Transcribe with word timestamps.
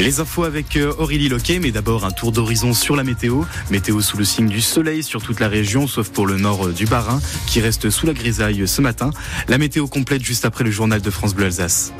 Les 0.00 0.20
infos 0.20 0.44
avec 0.44 0.76
euh, 0.76 0.94
Aurélie 0.98 1.28
Loquet, 1.28 1.58
mais 1.58 1.72
d'abord 1.72 2.04
un 2.04 2.12
tour 2.12 2.30
d'horizon 2.30 2.72
sur 2.72 2.94
la 2.94 3.02
météo. 3.02 3.42
Météo 3.70 4.00
sous 4.00 4.16
le 4.16 4.24
signe 4.24 4.48
du 4.48 4.60
soleil 4.60 5.02
sur 5.02 5.22
toute 5.22 5.40
la 5.40 5.48
région, 5.48 5.88
sauf 5.88 6.08
pour 6.10 6.26
le 6.26 6.36
nord 6.36 6.68
euh, 6.68 6.72
du 6.72 6.86
Bas-Rhin, 6.86 7.20
qui 7.46 7.60
reste 7.60 7.90
sous 7.90 8.06
la 8.06 8.14
grisaille 8.14 8.66
ce 8.68 8.80
matin. 8.80 9.10
La 9.48 9.58
météo 9.58 9.88
complète 9.88 10.22
juste 10.22 10.44
après 10.44 10.62
le 10.62 10.70
journal 10.70 11.02
de 11.02 11.10
France 11.10 11.34
Bleu 11.34 11.46
Alsace. 11.46 11.92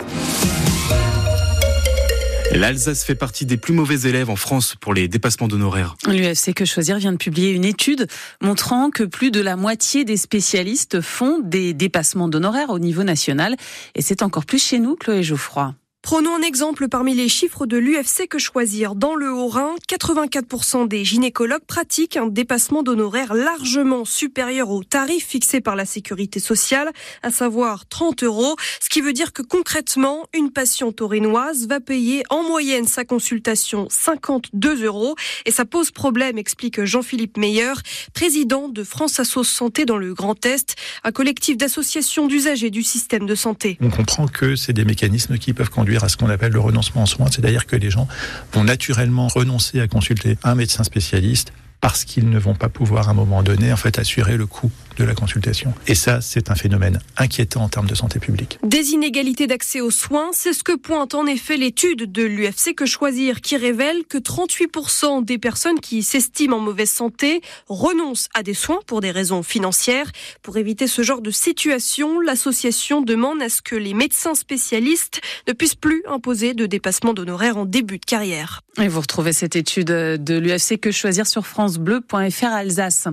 L'Alsace 2.55 3.05
fait 3.05 3.15
partie 3.15 3.47
des 3.47 3.57
plus 3.57 3.73
mauvais 3.73 4.09
élèves 4.09 4.31
en 4.31 4.37
France 4.37 4.75
pour 4.81 4.95
les 4.95 5.07
dépassements 5.07 5.49
d'honoraires. 5.49 5.95
L'UFC 6.07 6.55
Que 6.55 6.65
Choisir 6.65 6.99
vient 6.99 7.13
de 7.13 7.19
publier 7.19 7.51
une 7.51 7.65
étude 7.65 8.07
montrant 8.41 8.91
que 8.91 9.05
plus 9.05 9.31
de 9.31 9.41
la 9.41 9.57
moitié 9.57 10.05
des 10.05 10.17
spécialistes 10.17 11.01
font 11.01 11.41
des 11.41 11.75
dépassements 11.75 12.29
d'honoraires 12.29 12.71
au 12.71 12.79
niveau 12.79 13.03
national. 13.03 13.57
Et 13.95 14.03
c'est 14.03 14.23
encore 14.23 14.47
plus 14.47 14.63
chez 14.63 14.79
nous, 14.79 14.97
Chloé 14.97 15.23
Geoffroy. 15.23 15.75
Prenons 16.03 16.37
un 16.37 16.43
exemple 16.43 16.89
parmi 16.89 17.15
les 17.15 17.29
chiffres 17.29 17.67
de 17.67 17.77
l'UFC 17.77 18.29
que 18.31 18.39
choisir. 18.39 18.95
Dans 18.95 19.15
le 19.15 19.31
Haut-Rhin, 19.31 19.75
84% 19.91 20.89
des 20.89 21.05
gynécologues 21.05 21.65
pratiquent 21.67 22.17
un 22.17 22.29
dépassement 22.29 22.83
d'honoraires 22.83 23.35
largement 23.35 24.07
supérieur 24.07 24.71
au 24.71 24.83
tarif 24.85 25.27
fixé 25.27 25.61
par 25.61 25.77
la 25.77 25.85
sécurité 25.85 26.41
sociale, 26.41 26.93
à 27.23 27.31
savoir 27.31 27.87
30 27.89 28.23
euros. 28.23 28.57
Ce 28.81 28.89
qui 28.89 29.03
veut 29.03 29.13
dire 29.13 29.35
que 29.35 29.43
concrètement, 29.43 30.27
une 30.33 30.51
patiente 30.51 30.97
taurinoise 30.97 31.67
va 31.67 31.81
payer 31.81 32.23
en 32.31 32.43
moyenne 32.43 32.87
sa 32.87 33.05
consultation 33.05 33.87
52 33.91 34.85
euros. 34.85 35.15
Et 35.45 35.51
ça 35.51 35.67
pose 35.67 35.91
problème, 35.91 36.39
explique 36.39 36.83
Jean-Philippe 36.85 37.37
Meyer, 37.37 37.75
président 38.15 38.69
de 38.69 38.83
France 38.83 39.21
Assos 39.21 39.45
Santé 39.45 39.85
dans 39.85 39.99
le 39.99 40.15
Grand 40.15 40.47
Est, 40.47 40.77
un 41.05 41.13
collectif 41.13 41.59
d'associations 41.59 42.29
d'usagers 42.29 42.71
du 42.71 42.83
système 42.83 43.27
de 43.27 43.35
santé. 43.35 43.77
On 43.83 43.91
comprend 43.91 44.27
que 44.27 44.57
c'est 44.57 44.73
des 44.73 44.85
mécanismes 44.87 45.37
qui 45.37 45.53
peuvent 45.53 45.69
conduire 45.69 45.88
à 45.97 46.09
ce 46.09 46.17
qu'on 46.17 46.31
appelle 46.31 46.53
le 46.53 46.61
renoncement 46.61 47.03
en 47.03 47.07
soins, 47.07 47.27
c'est-à-dire 47.31 47.67
que 47.67 47.77
les 47.77 47.91
gens 47.91 48.07
vont 48.53 48.65
naturellement 48.65 49.29
renoncer 49.29 49.81
à 49.81 49.89
consulter 49.89 50.37
un 50.45 50.55
médecin 50.55 50.85
spécialiste 50.85 51.53
parce 51.81 52.05
qu'ils 52.05 52.29
ne 52.29 52.39
vont 52.39 52.55
pas 52.55 52.69
pouvoir 52.69 53.09
à 53.09 53.13
un 53.13 53.15
moment 53.15 53.43
donné 53.43 53.73
en 53.73 53.77
fait 53.77 53.99
assurer 53.99 54.37
le 54.37 54.47
coût 54.47 54.71
de 54.99 55.05
la 55.05 55.15
consultation. 55.15 55.73
Et 55.87 55.95
ça, 55.95 56.21
c'est 56.21 56.51
un 56.51 56.55
phénomène 56.55 56.99
inquiétant 57.17 57.63
en 57.63 57.69
termes 57.69 57.87
de 57.87 57.95
santé 57.95 58.19
publique. 58.19 58.59
Des 58.65 58.91
inégalités 58.91 59.47
d'accès 59.47 59.81
aux 59.81 59.91
soins, 59.91 60.31
c'est 60.33 60.53
ce 60.53 60.65
que 60.65 60.77
pointe 60.77 61.15
en 61.15 61.27
effet 61.27 61.57
l'étude 61.57 62.11
de 62.11 62.25
l'UFC 62.25 62.75
Que 62.75 62.85
Choisir 62.85 63.41
qui 63.41 63.57
révèle 63.57 64.05
que 64.09 64.19
38% 64.19 65.25
des 65.25 65.39
personnes 65.39 65.81
qui 65.81 66.03
s'estiment 66.03 66.57
en 66.57 66.61
mauvaise 66.61 66.91
santé 66.91 67.41
renoncent 67.69 68.29
à 68.35 68.43
des 68.43 68.55
soins 68.55 68.81
pour 68.87 69.01
des 69.01 69.11
raisons 69.11 69.43
financières. 69.43 70.11
Pour 70.43 70.57
éviter 70.57 70.87
ce 70.87 71.03
genre 71.03 71.23
de 71.23 71.31
situation, 71.31 72.21
l'association 72.21 73.01
demande 73.01 73.41
à 73.41 73.49
ce 73.49 73.63
que 73.63 73.77
les 73.77 73.95
médecins 73.95 74.35
spécialistes 74.35 75.21
ne 75.47 75.53
puissent 75.53 75.75
plus 75.75 76.03
imposer 76.09 76.55
de 76.55 76.67
dépassement 76.67 77.15
d'honoraires 77.15 77.57
en 77.57 77.67
début 77.67 77.99
de 77.99 78.05
carrière. 78.05 78.63
Et 78.81 78.89
vous 78.89 79.01
retrouvez 79.01 79.33
cette 79.33 79.57
étude 79.57 79.89
de 79.89 80.39
l'UFC 80.39 80.79
Que 80.81 80.91
Choisir 80.91 81.27
sur 81.27 81.47
francebleu.fr 81.47 82.47
Alsace. 82.47 83.09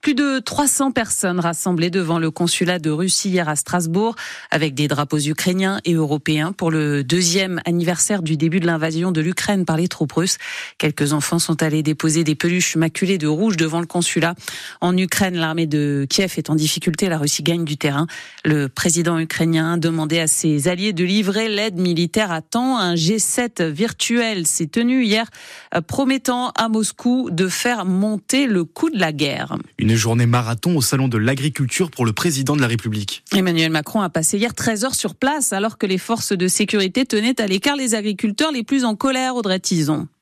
Plus 0.00 0.14
de 0.14 0.38
300 0.38 0.92
personnes 0.92 1.27
rassemblés 1.36 1.90
devant 1.90 2.18
le 2.18 2.30
consulat 2.30 2.78
de 2.78 2.90
Russie 2.90 3.28
hier 3.28 3.48
à 3.48 3.56
Strasbourg 3.56 4.16
avec 4.50 4.74
des 4.74 4.88
drapeaux 4.88 5.18
ukrainiens 5.18 5.80
et 5.84 5.92
européens 5.92 6.52
pour 6.52 6.70
le 6.70 7.04
deuxième 7.04 7.60
anniversaire 7.66 8.22
du 8.22 8.38
début 8.38 8.60
de 8.60 8.66
l'invasion 8.66 9.12
de 9.12 9.20
l'Ukraine 9.20 9.66
par 9.66 9.76
les 9.76 9.88
troupes 9.88 10.12
russes. 10.12 10.38
Quelques 10.78 11.12
enfants 11.12 11.38
sont 11.38 11.62
allés 11.62 11.82
déposer 11.82 12.24
des 12.24 12.34
peluches 12.34 12.76
maculées 12.76 13.18
de 13.18 13.26
rouge 13.26 13.58
devant 13.58 13.80
le 13.80 13.86
consulat. 13.86 14.34
En 14.80 14.96
Ukraine, 14.96 15.34
l'armée 15.34 15.66
de 15.66 16.06
Kiev 16.08 16.34
est 16.38 16.48
en 16.48 16.54
difficulté. 16.54 17.10
La 17.10 17.18
Russie 17.18 17.42
gagne 17.42 17.66
du 17.66 17.76
terrain. 17.76 18.06
Le 18.44 18.68
président 18.68 19.18
ukrainien 19.18 19.74
a 19.74 19.76
demandé 19.76 20.18
à 20.18 20.26
ses 20.26 20.68
alliés 20.68 20.94
de 20.94 21.04
livrer 21.04 21.48
l'aide 21.48 21.78
militaire 21.78 22.32
à 22.32 22.40
temps. 22.40 22.78
Un 22.78 22.94
G7 22.94 23.68
virtuel 23.68 24.46
s'est 24.46 24.68
tenu 24.68 25.04
hier, 25.04 25.26
promettant 25.86 26.50
à 26.50 26.68
Moscou 26.68 27.28
de 27.30 27.48
faire 27.48 27.84
monter 27.84 28.46
le 28.46 28.64
coût 28.64 28.90
de 28.90 28.98
la 28.98 29.12
guerre. 29.12 29.56
Une 29.78 29.94
journée 29.94 30.26
marathon 30.26 30.76
au 30.76 30.80
salon 30.80 31.08
de 31.08 31.17
l'agriculture 31.18 31.90
pour 31.90 32.06
le 32.06 32.12
président 32.12 32.56
de 32.56 32.60
la 32.60 32.66
République. 32.66 33.22
Emmanuel 33.32 33.70
Macron 33.70 34.00
a 34.00 34.08
passé 34.08 34.38
hier 34.38 34.54
13 34.54 34.84
heures 34.84 34.94
sur 34.94 35.14
place 35.14 35.52
alors 35.52 35.78
que 35.78 35.86
les 35.86 35.98
forces 35.98 36.32
de 36.32 36.48
sécurité 36.48 37.04
tenaient 37.04 37.40
à 37.40 37.46
l'écart 37.46 37.76
les 37.76 37.94
agriculteurs 37.94 38.52
les 38.52 38.62
plus 38.62 38.84
en 38.84 38.96
colère, 38.96 39.36
Audrey 39.36 39.60
Tison. 39.60 40.08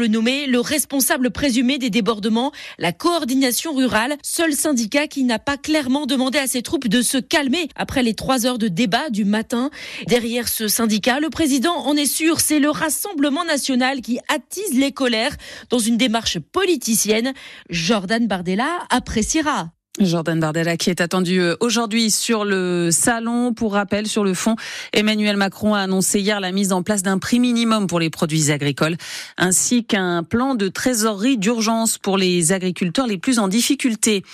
le 0.00 0.08
nommer 0.08 0.46
le 0.46 0.60
responsable 0.60 1.30
présumé 1.30 1.78
des 1.78 1.90
débordements, 1.90 2.52
la 2.78 2.92
coordination 2.92 3.74
rurale, 3.74 4.16
seul 4.22 4.54
syndicat 4.54 5.06
qui 5.06 5.24
n'a 5.24 5.38
pas 5.38 5.58
clairement 5.58 6.06
demandé 6.06 6.38
à 6.38 6.46
ses 6.46 6.62
troupes 6.62 6.88
de 6.88 7.02
se 7.02 7.18
calmer 7.18 7.68
après 7.76 8.02
les 8.02 8.14
trois 8.14 8.46
heures 8.46 8.58
de 8.58 8.68
débat 8.68 9.10
du 9.10 9.26
matin. 9.26 9.70
Derrière 10.08 10.48
ce 10.48 10.68
syndicat, 10.68 11.20
le 11.20 11.28
président 11.28 11.74
en 11.74 11.94
est 11.96 12.06
sûr, 12.06 12.40
c'est 12.40 12.60
le 12.60 12.70
Rassemblement 12.70 13.44
national 13.44 14.00
qui 14.00 14.18
attise 14.28 14.72
les 14.72 14.92
colères 14.92 15.36
dans 15.68 15.78
une 15.78 15.98
démarche 15.98 16.38
politicienne. 16.38 17.34
Jordan 17.68 18.26
Bardella 18.26 18.78
appréciera. 18.88 19.70
Jordan 20.04 20.40
Bardella 20.40 20.76
qui 20.76 20.90
est 20.90 21.00
attendu 21.00 21.40
euh, 21.40 21.56
aujourd'hui 21.60 22.10
sur 22.10 22.44
le 22.44 22.90
salon. 22.90 23.52
Pour 23.52 23.74
rappel, 23.74 24.06
sur 24.06 24.24
le 24.24 24.34
fond, 24.34 24.56
Emmanuel 24.92 25.36
Macron 25.36 25.74
a 25.74 25.80
annoncé 25.80 26.20
hier 26.20 26.40
la 26.40 26.52
mise 26.52 26.72
en 26.72 26.82
place 26.82 27.02
d'un 27.02 27.18
prix 27.18 27.38
minimum 27.38 27.86
pour 27.86 28.00
les 28.00 28.10
produits 28.10 28.50
agricoles, 28.50 28.96
ainsi 29.36 29.84
qu'un 29.84 30.22
plan 30.22 30.54
de 30.54 30.68
trésorerie 30.68 31.36
d'urgence 31.36 31.98
pour 31.98 32.16
les 32.16 32.52
agriculteurs 32.52 33.06
les 33.06 33.18
plus 33.18 33.38
en 33.38 33.48
difficulté. 33.48 34.24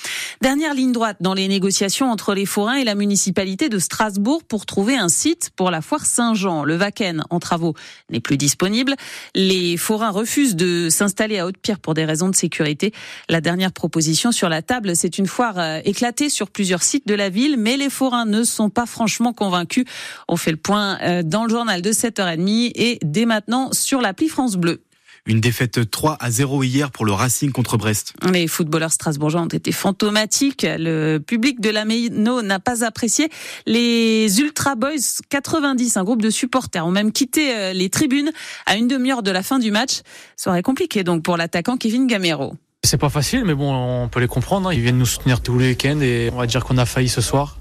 Dernière 0.40 0.74
ligne 0.74 0.92
droite 0.92 1.16
dans 1.20 1.34
les 1.34 1.48
négociations 1.48 2.10
entre 2.10 2.34
les 2.34 2.46
forains 2.46 2.76
et 2.76 2.84
la 2.84 2.94
municipalité 2.94 3.68
de 3.68 3.78
Strasbourg 3.78 4.44
pour 4.44 4.66
trouver 4.66 4.96
un 4.96 5.08
site 5.08 5.50
pour 5.56 5.70
la 5.70 5.80
foire 5.80 6.06
Saint-Jean. 6.06 6.64
Le 6.64 6.76
Vaken 6.76 7.24
en 7.30 7.40
travaux 7.40 7.74
n'est 8.10 8.20
plus 8.20 8.36
disponible. 8.36 8.94
Les 9.34 9.76
forains 9.76 10.10
refusent 10.10 10.56
de 10.56 10.88
s'installer 10.90 11.38
à 11.38 11.46
Haute-Pierre 11.46 11.80
pour 11.80 11.94
des 11.94 12.04
raisons 12.04 12.28
de 12.28 12.36
sécurité. 12.36 12.92
La 13.28 13.40
dernière 13.40 13.72
proposition 13.72 14.32
sur 14.32 14.48
la 14.48 14.62
table, 14.62 14.94
c'est 14.94 15.18
une 15.18 15.26
foire 15.26 15.55
euh, 15.58 15.80
éclaté 15.84 16.28
sur 16.28 16.50
plusieurs 16.50 16.82
sites 16.82 17.06
de 17.06 17.14
la 17.14 17.28
ville, 17.28 17.56
mais 17.58 17.76
les 17.76 17.90
forains 17.90 18.26
ne 18.26 18.42
sont 18.44 18.70
pas 18.70 18.86
franchement 18.86 19.32
convaincus. 19.32 19.84
On 20.28 20.36
fait 20.36 20.50
le 20.50 20.56
point 20.56 20.98
euh, 21.02 21.22
dans 21.22 21.44
le 21.44 21.50
journal 21.50 21.82
de 21.82 21.92
7h30 21.92 22.72
et 22.74 22.98
dès 23.02 23.26
maintenant 23.26 23.70
sur 23.72 24.00
l'appli 24.00 24.28
France 24.28 24.56
Bleu. 24.56 24.82
Une 25.26 25.40
défaite 25.40 25.90
3 25.90 26.16
à 26.20 26.30
0 26.30 26.62
hier 26.62 26.92
pour 26.92 27.04
le 27.04 27.12
Racing 27.12 27.50
contre 27.50 27.76
Brest. 27.76 28.14
Les 28.32 28.46
footballeurs 28.46 28.92
strasbourgeois 28.92 29.42
ont 29.42 29.46
été 29.46 29.72
fantomatiques. 29.72 30.64
Le 30.64 31.18
public 31.18 31.60
de 31.60 31.68
la 31.70 31.84
Méno 31.84 32.42
n'a 32.42 32.60
pas 32.60 32.84
apprécié. 32.84 33.28
Les 33.66 34.40
Ultra 34.40 34.76
Boys 34.76 35.22
90, 35.28 35.96
un 35.96 36.04
groupe 36.04 36.22
de 36.22 36.30
supporters, 36.30 36.86
ont 36.86 36.92
même 36.92 37.10
quitté 37.10 37.52
euh, 37.52 37.72
les 37.72 37.90
tribunes 37.90 38.30
à 38.66 38.76
une 38.76 38.86
demi-heure 38.86 39.24
de 39.24 39.32
la 39.32 39.42
fin 39.42 39.58
du 39.58 39.72
match. 39.72 40.02
Ça 40.36 40.50
aurait 40.50 40.62
compliqué 40.62 41.02
donc 41.02 41.24
pour 41.24 41.36
l'attaquant 41.36 41.76
Kevin 41.76 42.06
Gamero. 42.06 42.54
C'est 42.86 42.98
pas 42.98 43.08
facile, 43.08 43.42
mais 43.44 43.54
bon, 43.54 43.74
on 43.74 44.06
peut 44.06 44.20
les 44.20 44.28
comprendre. 44.28 44.68
Hein. 44.68 44.72
Ils 44.72 44.80
viennent 44.80 44.96
nous 44.96 45.06
soutenir 45.06 45.40
tous 45.40 45.58
les 45.58 45.70
week-ends 45.70 45.98
et 46.00 46.30
on 46.32 46.36
va 46.36 46.46
dire 46.46 46.64
qu'on 46.64 46.78
a 46.78 46.86
failli 46.86 47.08
ce 47.08 47.20
soir. 47.20 47.58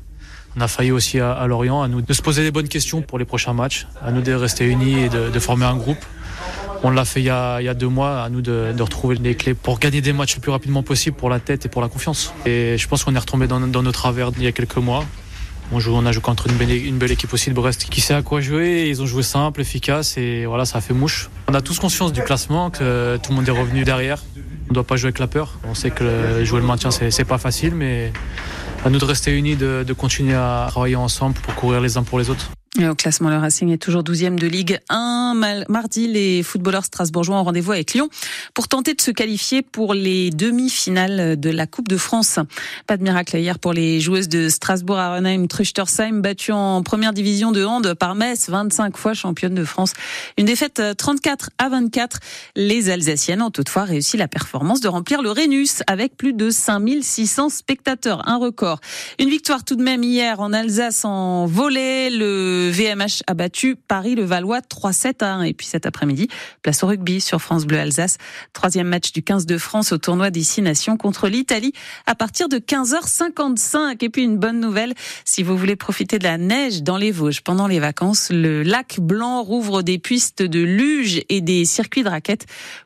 On 0.55 0.61
a 0.61 0.67
failli 0.67 0.91
aussi 0.91 1.19
à, 1.19 1.47
Lorient, 1.47 1.81
à 1.81 1.87
nous 1.87 2.03
de 2.03 2.13
se 2.13 2.21
poser 2.21 2.43
des 2.43 2.51
bonnes 2.51 2.67
questions 2.67 3.01
pour 3.01 3.17
les 3.17 3.25
prochains 3.25 3.53
matchs, 3.53 3.87
à 4.03 4.11
nous 4.11 4.21
de 4.21 4.31
rester 4.33 4.67
unis 4.67 4.99
et 5.05 5.09
de, 5.09 5.39
former 5.39 5.65
un 5.65 5.77
groupe. 5.77 5.97
On 6.83 6.91
l'a 6.91 7.05
fait 7.05 7.21
il 7.21 7.25
y, 7.25 7.29
a, 7.31 7.73
deux 7.73 7.87
mois, 7.87 8.21
à 8.21 8.29
nous 8.29 8.41
de, 8.41 8.71
retrouver 8.79 9.15
les 9.15 9.33
clés 9.33 9.55
pour 9.55 9.79
gagner 9.79 9.99
des 9.99 10.13
matchs 10.13 10.35
le 10.35 10.41
plus 10.41 10.51
rapidement 10.51 10.83
possible 10.83 11.17
pour 11.17 11.31
la 11.31 11.39
tête 11.39 11.65
et 11.65 11.69
pour 11.69 11.81
la 11.81 11.87
confiance. 11.87 12.31
Et 12.45 12.77
je 12.77 12.87
pense 12.87 13.03
qu'on 13.03 13.15
est 13.15 13.19
retombé 13.19 13.47
dans, 13.47 13.59
nos 13.59 13.91
travers 13.91 14.29
il 14.37 14.43
y 14.43 14.47
a 14.47 14.51
quelques 14.51 14.77
mois. 14.77 15.03
On, 15.71 16.05
a 16.05 16.11
joué 16.11 16.21
contre 16.21 16.47
une 16.47 16.55
belle, 16.57 16.71
une 16.71 16.99
belle, 16.99 17.11
équipe 17.11 17.33
aussi 17.33 17.49
de 17.49 17.55
Brest 17.55 17.85
qui 17.89 17.99
sait 17.99 18.13
à 18.13 18.21
quoi 18.21 18.41
jouer. 18.41 18.85
Ils 18.87 19.01
ont 19.01 19.07
joué 19.07 19.23
simple, 19.23 19.61
efficace 19.61 20.15
et 20.17 20.45
voilà, 20.45 20.65
ça 20.65 20.77
a 20.77 20.81
fait 20.81 20.93
mouche. 20.93 21.31
On 21.47 21.55
a 21.55 21.61
tous 21.61 21.79
conscience 21.79 22.13
du 22.13 22.21
classement, 22.21 22.69
que 22.69 23.17
tout 23.17 23.31
le 23.31 23.37
monde 23.37 23.47
est 23.47 23.51
revenu 23.51 23.83
derrière. 23.83 24.21
On 24.75 24.79
ne 24.79 24.83
doit 24.83 24.87
pas 24.87 24.97
jouer 24.97 25.07
avec 25.07 25.19
la 25.19 25.27
peur. 25.27 25.53
On 25.63 25.73
sait 25.73 25.89
que 25.89 26.43
jouer 26.43 26.59
le 26.59 26.65
maintien, 26.65 26.91
c'est 26.91 27.23
pas 27.23 27.37
facile, 27.37 27.73
mais 27.73 28.11
à 28.83 28.89
nous 28.89 28.99
de 28.99 29.05
rester 29.05 29.31
unis, 29.31 29.55
de, 29.55 29.85
de 29.87 29.93
continuer 29.93 30.35
à 30.35 30.67
travailler 30.69 30.97
ensemble 30.97 31.35
pour 31.35 31.55
courir 31.55 31.79
les 31.79 31.95
uns 31.95 32.03
pour 32.03 32.19
les 32.19 32.29
autres. 32.29 32.51
Et 32.77 32.89
au 32.89 32.95
classement, 32.95 33.29
le 33.29 33.37
Racing 33.37 33.71
est 33.71 33.77
toujours 33.77 34.03
12e 34.03 34.35
de 34.35 34.47
Ligue 34.47 34.79
1. 34.89 35.33
Mardi, 35.69 36.07
les 36.07 36.43
footballeurs 36.43 36.83
strasbourgeois 36.83 37.37
ont 37.37 37.43
rendez-vous 37.45 37.71
avec 37.71 37.93
Lyon 37.93 38.09
pour 38.53 38.67
tenter 38.67 38.93
de 38.93 39.01
se 39.01 39.11
qualifier 39.11 39.61
pour 39.61 39.93
les 39.93 40.29
demi-finales 40.29 41.39
de 41.39 41.49
la 41.49 41.67
Coupe 41.67 41.87
de 41.87 41.95
France. 41.95 42.37
Pas 42.85 42.97
de 42.97 43.03
miracle 43.03 43.37
hier 43.37 43.59
pour 43.59 43.71
les 43.71 44.01
joueuses 44.01 44.27
de 44.27 44.49
Strasbourg, 44.49 44.97
Arenheim, 44.97 45.47
Truchtersheim, 45.47 46.19
battues 46.19 46.51
en 46.51 46.83
première 46.83 47.13
division 47.13 47.53
de 47.53 47.63
hand 47.63 47.93
par 47.93 48.13
Metz, 48.13 48.49
25 48.49 48.97
fois 48.97 49.13
championne 49.13 49.55
de 49.55 49.63
France. 49.63 49.93
Une 50.37 50.45
défaite 50.45 50.81
34 50.97 51.51
à 51.57 51.69
24. 51.69 52.19
Les 52.57 52.89
Alsaciennes 52.89 53.41
ont 53.41 53.51
toutefois 53.51 53.83
réussi 53.83 54.17
la 54.17 54.27
performance 54.27 54.81
de 54.81 54.89
remplir 54.89 55.21
le 55.21 55.31
Rhenus 55.31 55.81
avec 55.87 56.17
plus 56.17 56.33
de 56.33 56.49
5600 56.49 57.49
spectateurs. 57.49 58.27
Un 58.27 58.35
record. 58.35 58.81
Une 59.17 59.29
victoire 59.29 59.63
tout 59.63 59.77
de 59.77 59.83
même 59.83 60.03
hier 60.03 60.41
en 60.41 60.51
Alsace 60.51 61.05
en 61.05 61.45
volée. 61.45 62.09
Le 62.09 62.64
VMH 62.69 63.23
a 63.27 63.33
battu 63.33 63.75
Paris-le-Valois 63.75 64.59
3-7 64.59 65.23
à 65.23 65.33
1. 65.35 65.43
Et 65.43 65.53
puis 65.53 65.67
cet 65.67 65.85
après-midi, 65.85 66.27
place 66.61 66.83
au 66.83 66.87
rugby 66.87 67.21
sur 67.21 67.41
France 67.41 67.65
Bleu 67.65 67.79
Alsace. 67.79 68.17
Troisième 68.53 68.87
match 68.87 69.11
du 69.11 69.23
15 69.23 69.45
de 69.45 69.57
France 69.57 69.91
au 69.91 69.97
tournoi 69.97 70.29
des 70.29 70.43
Six 70.43 70.61
Nations 70.61 70.97
contre 70.97 71.27
l'Italie 71.27 71.73
à 72.05 72.15
partir 72.15 72.49
de 72.49 72.57
15h55. 72.57 74.03
Et 74.03 74.09
puis 74.09 74.23
une 74.23 74.37
bonne 74.37 74.59
nouvelle, 74.59 74.93
si 75.23 75.43
vous 75.43 75.57
voulez 75.57 75.75
profiter 75.75 76.19
de 76.19 76.23
la 76.23 76.37
neige 76.37 76.83
dans 76.83 76.97
les 76.97 77.11
Vosges 77.11 77.41
pendant 77.41 77.67
les 77.67 77.79
vacances, 77.79 78.29
le 78.31 78.63
lac 78.63 78.99
Blanc 78.99 79.43
rouvre 79.43 79.81
des 79.81 79.97
pistes 79.97 80.41
de 80.41 80.59
luge 80.59 81.21
et 81.29 81.41
des 81.41 81.65
circuits 81.65 82.03
de 82.03 82.09
raquettes. 82.09 82.45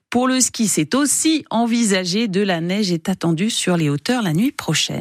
Pour 0.10 0.28
le 0.28 0.42
ski, 0.42 0.68
c'est 0.68 0.96
aussi 0.96 1.46
envisagé. 1.52 2.28
De 2.28 2.42
la 2.42 2.62
neige 2.62 2.92
est 2.92 3.10
attendue 3.10 3.52
sur 3.52 3.78
les 3.78 3.90
hauteurs 3.90 4.24
la 4.24 4.34
nuit 4.34 4.52
prochaine. 4.52 4.98